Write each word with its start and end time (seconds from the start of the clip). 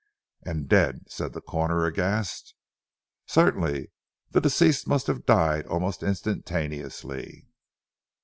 "And 0.41 0.67
dead!" 0.67 1.01
said 1.11 1.33
the 1.33 1.41
Coroner 1.41 1.85
aghast. 1.85 2.55
"Certainly. 3.27 3.91
The 4.31 4.41
deceased 4.41 4.87
must 4.87 5.05
have 5.05 5.27
died 5.27 5.67
almost 5.67 6.01
instantaneously." 6.01 7.45